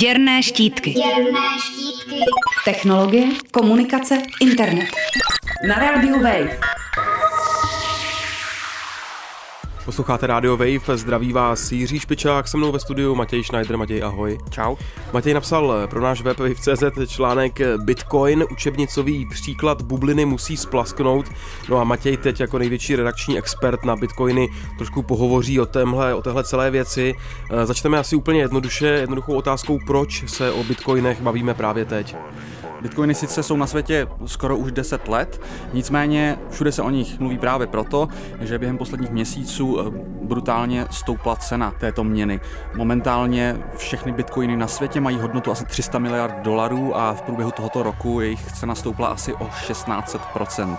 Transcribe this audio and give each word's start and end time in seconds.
Děrné 0.00 0.42
štítky. 0.42 0.90
Děrné 0.90 1.40
štítky. 1.60 2.20
Technologie, 2.64 3.26
komunikace, 3.50 4.18
internet. 4.40 4.88
Na 5.68 5.74
rádiu 5.74 6.22
Wave. 6.22 6.58
Posloucháte 9.84 10.26
Radio 10.26 10.56
Wave, 10.56 10.96
zdraví 10.96 11.32
vás 11.32 11.72
Jiří 11.72 11.98
Špičák, 11.98 12.48
se 12.48 12.56
mnou 12.56 12.72
ve 12.72 12.80
studiu 12.80 13.14
Matěj 13.14 13.44
Schneider. 13.44 13.76
Matěj, 13.76 14.02
ahoj. 14.02 14.38
Čau. 14.50 14.76
Matěj 15.12 15.34
napsal 15.34 15.86
pro 15.90 16.00
náš 16.00 16.22
web 16.22 16.38
Wave.cz 16.38 17.12
článek 17.12 17.60
Bitcoin, 17.76 18.44
učebnicový 18.52 19.26
příklad 19.26 19.82
bubliny 19.82 20.24
musí 20.24 20.56
splasknout. 20.56 21.26
No 21.68 21.80
a 21.80 21.84
Matěj 21.84 22.16
teď 22.16 22.40
jako 22.40 22.58
největší 22.58 22.96
redakční 22.96 23.38
expert 23.38 23.84
na 23.84 23.96
Bitcoiny 23.96 24.48
trošku 24.78 25.02
pohovoří 25.02 25.60
o, 25.60 25.66
témhle, 25.66 26.14
o 26.14 26.22
téhle 26.22 26.44
celé 26.44 26.70
věci. 26.70 27.14
Začneme 27.64 27.98
asi 27.98 28.16
úplně 28.16 28.40
jednoduše, 28.40 28.86
jednoduchou 28.86 29.34
otázkou, 29.34 29.78
proč 29.86 30.30
se 30.30 30.52
o 30.52 30.64
Bitcoinech 30.64 31.20
bavíme 31.20 31.54
právě 31.54 31.84
teď. 31.84 32.16
Bitcoiny 32.84 33.14
sice 33.14 33.42
jsou 33.42 33.56
na 33.56 33.66
světě 33.66 34.06
skoro 34.26 34.56
už 34.56 34.72
10 34.72 35.08
let, 35.08 35.40
nicméně 35.72 36.38
všude 36.50 36.72
se 36.72 36.82
o 36.82 36.90
nich 36.90 37.20
mluví 37.20 37.38
právě 37.38 37.66
proto, 37.66 38.08
že 38.40 38.58
během 38.58 38.78
posledních 38.78 39.10
měsíců 39.10 39.80
eh, 39.80 39.90
brutálně 40.22 40.86
stoupla 40.90 41.36
cena 41.36 41.74
této 41.80 42.04
měny. 42.04 42.40
Momentálně 42.74 43.56
všechny 43.76 44.12
bitcoiny 44.12 44.56
na 44.56 44.66
světě 44.66 45.00
mají 45.00 45.18
hodnotu 45.18 45.50
asi 45.50 45.64
300 45.64 45.98
miliard 45.98 46.34
dolarů 46.42 46.96
a 46.96 47.14
v 47.14 47.22
průběhu 47.22 47.50
tohoto 47.50 47.82
roku 47.82 48.20
jejich 48.20 48.52
cena 48.52 48.74
stoupla 48.74 49.08
asi 49.08 49.34
o 49.34 49.46
16%. 49.46 50.76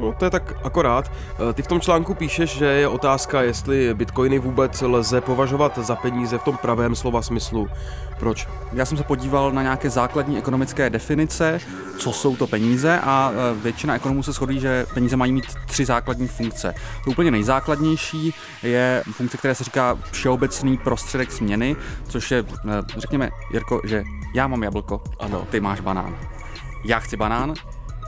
No, 0.00 0.12
to 0.18 0.24
je 0.24 0.30
tak 0.30 0.54
akorát. 0.64 1.12
Eh, 1.50 1.52
ty 1.52 1.62
v 1.62 1.66
tom 1.66 1.80
článku 1.80 2.14
píšeš, 2.14 2.50
že 2.58 2.66
je 2.66 2.88
otázka, 2.88 3.42
jestli 3.42 3.94
bitcoiny 3.94 4.38
vůbec 4.38 4.80
lze 4.82 5.20
považovat 5.20 5.78
za 5.78 5.96
peníze 5.96 6.38
v 6.38 6.44
tom 6.44 6.56
pravém 6.56 6.94
slova 6.94 7.22
smyslu. 7.22 7.68
Proč? 8.18 8.48
Já 8.72 8.84
jsem 8.84 8.98
se 8.98 9.04
podíval 9.04 9.52
na 9.52 9.62
nějaké 9.62 9.90
základní 9.90 10.38
ekonomické 10.38 10.90
definice, 10.90 11.19
co 11.26 12.12
jsou 12.12 12.36
to 12.36 12.46
peníze 12.46 13.00
a 13.02 13.32
e, 13.32 13.54
většina 13.62 13.94
ekonomů 13.94 14.22
se 14.22 14.32
shodí, 14.32 14.60
že 14.60 14.86
peníze 14.94 15.16
mají 15.16 15.32
mít 15.32 15.44
tři 15.66 15.84
základní 15.84 16.28
funkce. 16.28 16.74
To 17.04 17.10
úplně 17.10 17.30
nejzákladnější 17.30 18.34
je 18.62 19.02
funkce, 19.12 19.36
která 19.36 19.54
se 19.54 19.64
říká 19.64 19.98
všeobecný 20.12 20.78
prostředek 20.78 21.32
směny, 21.32 21.76
což 22.08 22.30
je, 22.30 22.38
e, 22.38 22.44
řekněme, 22.96 23.30
Jirko, 23.52 23.80
že 23.84 24.04
já 24.34 24.46
mám 24.46 24.62
jablko, 24.62 25.02
ano, 25.20 25.46
ty 25.50 25.60
máš 25.60 25.80
banán. 25.80 26.18
Já 26.84 26.98
chci 26.98 27.16
banán, 27.16 27.54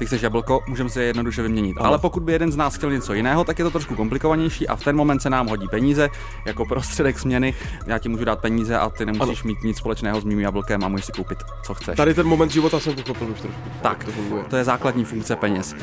ty 0.03 0.07
chceš 0.07 0.23
jablko, 0.23 0.61
můžeme 0.67 0.91
si 0.91 1.01
je 1.01 1.07
jednoduše 1.07 1.43
vyměnit. 1.43 1.77
Ano. 1.79 1.87
Ale 1.87 1.99
pokud 1.99 2.23
by 2.23 2.33
jeden 2.33 2.53
z 2.53 2.57
nás 2.57 2.75
chtěl 2.75 2.93
něco 2.93 3.15
jiného, 3.15 3.45
tak 3.45 3.59
je 3.59 3.65
to 3.65 3.71
trošku 3.71 3.95
komplikovanější 3.95 4.69
a 4.69 4.77
v 4.77 4.85
ten 4.85 4.97
moment 4.97 5.21
se 5.21 5.31
nám 5.31 5.47
hodí 5.47 5.69
peníze 5.69 6.09
jako 6.45 6.65
prostředek 6.67 7.19
směny. 7.19 7.55
Já 7.87 7.99
ti 7.99 8.09
můžu 8.09 8.25
dát 8.25 8.41
peníze 8.41 8.79
a 8.79 8.91
ty 8.91 9.07
nemusíš 9.07 9.41
ano. 9.43 9.47
mít 9.49 9.63
nic 9.63 9.77
společného 9.77 10.21
s 10.21 10.25
mým 10.25 10.41
jablkem 10.41 10.85
a 10.85 10.89
můžeš 10.89 11.07
si 11.07 11.13
koupit, 11.13 11.39
co 11.63 11.75
chceš. 11.75 11.97
Tady 11.97 12.15
ten 12.15 12.27
moment 12.27 12.51
života 12.51 12.81
jsem 12.81 12.95
pochopil 12.95 13.31
už 13.31 13.41
trošku. 13.41 13.61
Tak, 13.83 14.05
to, 14.05 14.11
funguje. 14.11 14.45
to 14.51 14.57
je 14.57 14.65
základní 14.65 15.05
funkce 15.05 15.37
peněz. 15.37 15.75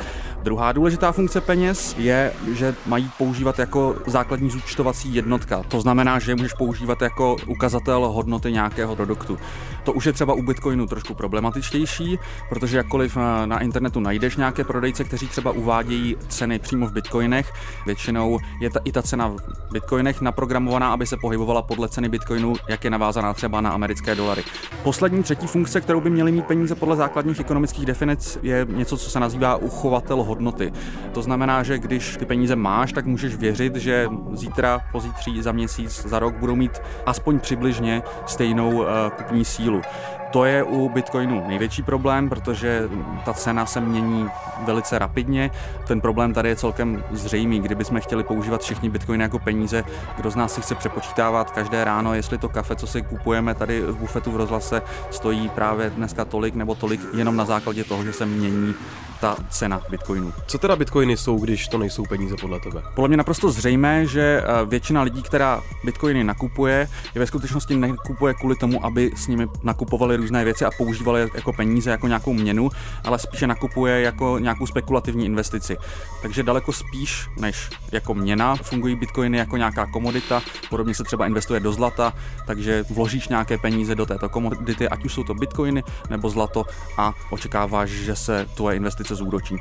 Druhá 0.42 0.72
důležitá 0.72 1.12
funkce 1.12 1.40
peněz 1.40 1.94
je, 1.98 2.32
že 2.52 2.74
mají 2.86 3.10
používat 3.18 3.58
jako 3.58 3.96
základní 4.06 4.50
zúčtovací 4.50 5.14
jednotka. 5.14 5.62
To 5.68 5.80
znamená, 5.80 6.18
že 6.18 6.32
je 6.32 6.36
můžeš 6.36 6.52
používat 6.52 7.02
jako 7.02 7.36
ukazatel 7.46 8.08
hodnoty 8.08 8.52
nějakého 8.52 8.96
produktu. 8.96 9.38
To 9.84 9.92
už 9.92 10.06
je 10.06 10.12
třeba 10.12 10.34
u 10.34 10.42
Bitcoinu 10.42 10.86
trošku 10.86 11.14
problematičtější, 11.14 12.18
protože 12.48 12.76
jakkoliv 12.76 13.16
na, 13.16 13.46
na 13.46 13.58
internetu 13.58 14.00
najdeš 14.10 14.36
nějaké 14.36 14.64
prodejce, 14.64 15.04
kteří 15.04 15.28
třeba 15.28 15.50
uvádějí 15.50 16.16
ceny 16.28 16.58
přímo 16.58 16.86
v 16.86 16.92
bitcoinech. 16.92 17.52
Většinou 17.86 18.38
je 18.60 18.70
ta, 18.70 18.80
i 18.84 18.92
ta 18.92 19.02
cena 19.02 19.28
v 19.28 19.72
bitcoinech 19.72 20.20
naprogramovaná, 20.20 20.92
aby 20.92 21.06
se 21.06 21.16
pohybovala 21.16 21.62
podle 21.62 21.88
ceny 21.88 22.08
bitcoinu, 22.08 22.54
jak 22.68 22.84
je 22.84 22.90
navázaná 22.90 23.34
třeba 23.34 23.60
na 23.60 23.70
americké 23.70 24.14
dolary. 24.14 24.42
Poslední 24.82 25.22
třetí 25.22 25.46
funkce, 25.46 25.80
kterou 25.80 26.00
by 26.00 26.10
měly 26.10 26.32
mít 26.32 26.46
peníze 26.46 26.74
podle 26.74 26.96
základních 26.96 27.40
ekonomických 27.40 27.86
definic, 27.86 28.38
je 28.42 28.66
něco, 28.70 28.96
co 28.96 29.10
se 29.10 29.20
nazývá 29.20 29.56
uchovatel 29.56 30.22
hodnoty. 30.22 30.72
To 31.12 31.22
znamená, 31.22 31.62
že 31.62 31.78
když 31.78 32.16
ty 32.16 32.26
peníze 32.26 32.56
máš, 32.56 32.92
tak 32.92 33.06
můžeš 33.06 33.36
věřit, 33.36 33.76
že 33.76 34.08
zítra, 34.32 34.80
pozítří, 34.92 35.42
za 35.42 35.52
měsíc, 35.52 36.06
za 36.06 36.18
rok 36.18 36.34
budou 36.34 36.56
mít 36.56 36.82
aspoň 37.06 37.40
přibližně 37.40 38.02
stejnou 38.26 38.70
uh, 38.70 38.86
kupní 39.16 39.44
sílu. 39.44 39.82
To 40.30 40.44
je 40.44 40.62
u 40.62 40.88
Bitcoinu 40.88 41.44
největší 41.48 41.82
problém, 41.82 42.28
protože 42.28 42.88
ta 43.24 43.32
cena 43.32 43.66
se 43.66 43.80
mění 43.80 44.28
velice 44.64 44.98
rapidně. 44.98 45.50
Ten 45.86 46.00
problém 46.00 46.34
tady 46.34 46.48
je 46.48 46.56
celkem 46.56 47.04
zřejmý. 47.10 47.60
Kdybychom 47.60 48.00
chtěli 48.00 48.24
používat 48.24 48.62
všichni 48.62 48.90
Bitcoiny 48.90 49.22
jako 49.22 49.38
peníze, 49.38 49.84
kdo 50.16 50.30
z 50.30 50.36
nás 50.36 50.54
si 50.54 50.62
chce 50.62 50.74
přepočítávat 50.74 51.50
každé 51.50 51.84
ráno, 51.84 52.14
jestli 52.14 52.38
to 52.38 52.48
kafe, 52.48 52.76
co 52.76 52.86
si 52.86 53.02
kupujeme 53.02 53.54
tady 53.54 53.80
v 53.80 53.96
bufetu 53.96 54.32
v 54.32 54.36
rozhlase, 54.36 54.82
stojí 55.10 55.48
právě 55.48 55.90
dneska 55.90 56.24
tolik 56.24 56.54
nebo 56.54 56.74
tolik 56.74 57.00
jenom 57.16 57.36
na 57.36 57.44
základě 57.44 57.84
toho, 57.84 58.04
že 58.04 58.12
se 58.12 58.26
mění 58.26 58.74
ta 59.20 59.36
cena 59.50 59.80
bitcoinů. 59.90 60.32
Co 60.46 60.58
teda 60.58 60.76
bitcoiny 60.76 61.16
jsou, 61.16 61.38
když 61.38 61.68
to 61.68 61.78
nejsou 61.78 62.04
peníze 62.04 62.36
podle 62.40 62.60
tebe? 62.60 62.82
Podle 62.94 63.08
mě 63.08 63.16
naprosto 63.16 63.50
zřejmé, 63.50 64.06
že 64.06 64.42
eh, 64.42 64.66
většina 64.66 65.02
lidí, 65.02 65.22
která 65.22 65.62
bitcoiny 65.84 66.24
nakupuje, 66.24 66.88
je 67.14 67.18
ve 67.18 67.26
skutečnosti 67.26 67.76
nekupuje 67.76 68.34
kvůli 68.34 68.56
tomu, 68.56 68.84
aby 68.84 69.10
s 69.16 69.26
nimi 69.26 69.46
nakupovali 69.62 70.16
různé 70.16 70.44
věci 70.44 70.64
a 70.64 70.70
používali 70.78 71.28
jako 71.34 71.52
peníze, 71.52 71.90
jako 71.90 72.06
nějakou 72.06 72.32
měnu, 72.32 72.70
ale 73.04 73.18
spíše 73.18 73.46
nakupuje 73.46 74.00
jako 74.00 74.38
nějakou 74.38 74.66
spekulativní 74.66 75.26
investici. 75.26 75.76
Takže 76.22 76.42
daleko 76.42 76.72
spíš 76.72 77.28
než 77.38 77.70
jako 77.92 78.14
měna 78.14 78.56
fungují 78.56 78.96
bitcoiny 78.96 79.38
jako 79.38 79.56
nějaká 79.56 79.86
komodita, 79.86 80.42
podobně 80.70 80.94
se 80.94 81.04
třeba 81.04 81.26
investuje 81.26 81.60
do 81.60 81.72
zlata, 81.72 82.12
takže 82.46 82.84
vložíš 82.90 83.28
nějaké 83.28 83.58
peníze 83.58 83.94
do 83.94 84.06
této 84.06 84.28
komodity, 84.28 84.88
ať 84.88 85.04
už 85.04 85.14
jsou 85.14 85.24
to 85.24 85.34
bitcoiny 85.34 85.84
nebo 86.10 86.30
zlato 86.30 86.64
a 86.96 87.14
očekáváš, 87.30 87.90
že 87.90 88.16
se 88.16 88.46
tvoje 88.54 88.76
investice 88.76 89.09
zúročí. 89.14 89.56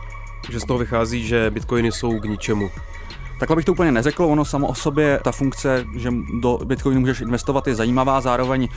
Že 0.50 0.60
z 0.60 0.66
toho 0.66 0.80
vychází, 0.80 1.28
že 1.28 1.50
bitcoiny 1.50 1.92
jsou 1.92 2.20
k 2.20 2.26
ničemu. 2.26 2.72
Takhle 3.40 3.56
bych 3.56 3.66
to 3.66 3.72
úplně 3.72 3.92
neřekl, 3.92 4.24
ono 4.24 4.46
samo 4.46 4.68
o 4.68 4.76
sobě, 4.76 5.20
ta 5.24 5.32
funkce, 5.32 5.86
že 5.96 6.14
do 6.42 6.60
Bitcoinu 6.66 7.00
můžeš 7.00 7.22
investovat, 7.22 7.68
je 7.68 7.76
zajímavá, 7.76 8.22
zároveň 8.22 8.68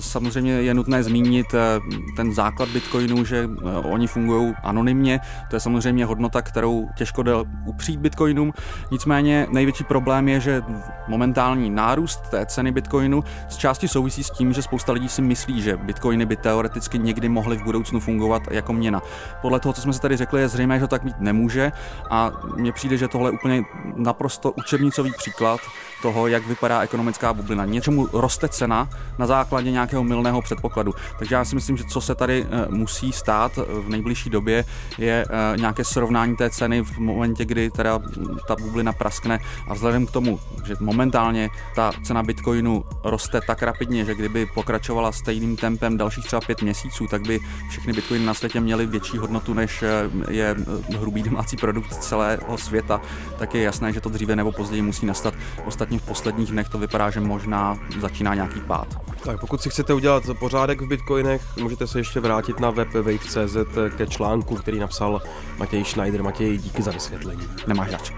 samozřejmě 0.00 0.52
je 0.52 0.74
nutné 0.74 1.02
zmínit 1.02 1.46
eh, 1.54 1.80
ten 2.16 2.34
základ 2.34 2.68
Bitcoinu, 2.68 3.24
že 3.24 3.48
eh, 3.50 3.76
oni 3.76 4.06
fungují 4.06 4.54
anonymně, 4.62 5.20
to 5.50 5.56
je 5.56 5.60
samozřejmě 5.60 6.04
hodnota, 6.04 6.42
kterou 6.42 6.88
těžko 6.96 7.22
jde 7.22 7.32
upřít 7.66 8.00
Bitcoinům, 8.00 8.52
nicméně 8.90 9.46
největší 9.50 9.84
problém 9.84 10.28
je, 10.28 10.40
že 10.40 10.62
momentální 11.08 11.70
nárůst 11.70 12.20
té 12.30 12.46
ceny 12.46 12.72
Bitcoinu 12.72 13.24
z 13.48 13.56
části 13.56 13.88
souvisí 13.88 14.24
s 14.24 14.30
tím, 14.30 14.52
že 14.52 14.62
spousta 14.62 14.92
lidí 14.92 15.08
si 15.08 15.22
myslí, 15.22 15.62
že 15.62 15.76
Bitcoiny 15.76 16.26
by 16.26 16.36
teoreticky 16.36 16.98
někdy 16.98 17.28
mohly 17.28 17.56
v 17.56 17.64
budoucnu 17.64 18.00
fungovat 18.00 18.42
jako 18.50 18.72
měna. 18.72 19.02
Podle 19.42 19.60
toho, 19.60 19.72
co 19.72 19.80
jsme 19.80 19.92
se 19.92 20.00
tady 20.00 20.16
řekli, 20.16 20.40
je 20.40 20.48
zřejmé, 20.48 20.78
že 20.78 20.80
to 20.80 20.88
tak 20.88 21.04
mít 21.04 21.20
nemůže 21.20 21.72
a 22.10 22.32
mně 22.56 22.72
přijde, 22.72 22.96
že 22.96 23.08
tohle 23.08 23.30
úplně 23.30 23.62
naprosto 24.10 24.52
učebnicový 24.52 25.12
příklad 25.18 25.60
toho, 26.02 26.26
jak 26.26 26.46
vypadá 26.46 26.80
ekonomická 26.80 27.32
bublina. 27.32 27.64
Něčemu 27.64 28.08
roste 28.12 28.48
cena 28.48 28.88
na 29.18 29.26
základě 29.26 29.70
nějakého 29.70 30.04
milného 30.04 30.42
předpokladu. 30.42 30.94
Takže 31.18 31.34
já 31.34 31.44
si 31.44 31.54
myslím, 31.54 31.76
že 31.76 31.84
co 31.84 32.00
se 32.00 32.14
tady 32.14 32.42
eh, 32.44 32.66
musí 32.68 33.12
stát 33.12 33.52
v 33.56 33.88
nejbližší 33.88 34.30
době, 34.30 34.64
je 34.98 35.24
eh, 35.24 35.56
nějaké 35.56 35.84
srovnání 35.84 36.36
té 36.36 36.50
ceny 36.50 36.82
v 36.82 36.98
momentě, 36.98 37.44
kdy 37.44 37.70
teda 37.70 38.00
ta 38.48 38.56
bublina 38.56 38.92
praskne 38.92 39.38
a 39.68 39.74
vzhledem 39.74 40.06
k 40.06 40.10
tomu, 40.10 40.40
že 40.66 40.74
momentálně 40.80 41.50
ta 41.74 41.92
cena 42.02 42.22
bitcoinu 42.22 42.84
roste 43.04 43.40
tak 43.46 43.62
rapidně, 43.62 44.04
že 44.04 44.14
kdyby 44.14 44.46
pokračovala 44.54 45.12
stejným 45.12 45.56
tempem 45.56 45.96
dalších 45.96 46.26
třeba 46.26 46.40
pět 46.40 46.62
měsíců, 46.62 47.06
tak 47.06 47.22
by 47.22 47.40
všechny 47.70 47.92
bitcoiny 47.92 48.24
na 48.26 48.34
světě 48.34 48.60
měly 48.60 48.86
větší 48.86 49.18
hodnotu, 49.18 49.54
než 49.54 49.82
eh, 49.82 50.10
je 50.30 50.56
hrubý 50.98 51.22
domácí 51.22 51.56
produkt 51.56 51.94
celého 51.94 52.58
světa, 52.58 53.00
tak 53.38 53.54
je 53.54 53.62
jasné, 53.62 53.92
že 53.92 53.99
to 54.00 54.08
dříve 54.08 54.36
nebo 54.36 54.52
později 54.52 54.82
musí 54.82 55.06
nastat. 55.06 55.34
Ostatně 55.64 55.98
v 55.98 56.02
posledních 56.02 56.50
dnech 56.50 56.68
to 56.68 56.78
vypadá, 56.78 57.10
že 57.10 57.20
možná 57.20 57.78
začíná 58.00 58.34
nějaký 58.34 58.60
pád. 58.60 58.88
Tak 59.24 59.40
pokud 59.40 59.62
si 59.62 59.70
chcete 59.70 59.94
udělat 59.94 60.22
pořádek 60.38 60.80
v 60.80 60.88
bitcoinech, 60.88 61.42
můžete 61.62 61.86
se 61.86 61.98
ještě 61.98 62.20
vrátit 62.20 62.60
na 62.60 62.70
web 62.70 62.94
wave.cz 62.94 63.56
ke 63.96 64.06
článku, 64.06 64.54
který 64.54 64.78
napsal 64.78 65.22
Matěj 65.58 65.84
Schneider. 65.84 66.22
Matěj, 66.22 66.58
díky 66.58 66.82
za 66.82 66.90
vysvětlení. 66.90 67.48
Nemáš 67.66 67.90
dač. 67.90 68.12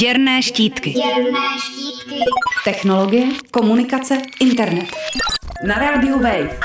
Děrné 0.00 0.42
štítky. 0.42 0.90
Děrné 0.90 1.38
štítky. 1.58 2.20
Technologie, 2.64 3.26
komunikace, 3.50 4.18
internet. 4.40 4.96
Na 5.66 5.74
rádiu 5.74 6.18
Wave. 6.18 6.58